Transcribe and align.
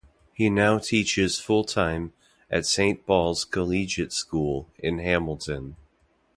He 0.33 0.49
now 0.49 0.79
teaches 0.79 1.37
full-time 1.39 2.13
at 2.49 2.65
Saint 2.65 3.05
Paul's 3.05 3.45
Collegiate 3.45 4.11
school 4.11 4.67
in 4.79 4.97
Hamilton. 4.97 5.75